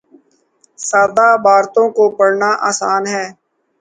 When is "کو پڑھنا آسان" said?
1.97-3.01